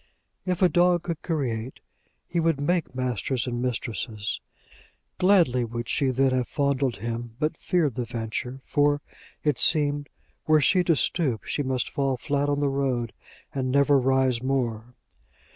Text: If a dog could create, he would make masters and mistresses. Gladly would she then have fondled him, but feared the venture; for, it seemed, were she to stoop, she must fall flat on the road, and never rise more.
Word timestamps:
If 0.47 0.63
a 0.63 0.67
dog 0.67 1.03
could 1.03 1.21
create, 1.21 1.79
he 2.27 2.39
would 2.39 2.59
make 2.59 2.95
masters 2.95 3.45
and 3.45 3.61
mistresses. 3.61 4.41
Gladly 5.19 5.63
would 5.63 5.87
she 5.87 6.09
then 6.09 6.31
have 6.31 6.47
fondled 6.47 6.95
him, 6.95 7.35
but 7.39 7.55
feared 7.55 7.93
the 7.93 8.03
venture; 8.05 8.61
for, 8.63 9.01
it 9.43 9.59
seemed, 9.59 10.09
were 10.47 10.59
she 10.59 10.83
to 10.85 10.95
stoop, 10.95 11.43
she 11.43 11.61
must 11.61 11.87
fall 11.91 12.17
flat 12.17 12.49
on 12.49 12.61
the 12.61 12.67
road, 12.67 13.13
and 13.53 13.71
never 13.71 13.99
rise 13.99 14.41
more. 14.41 14.95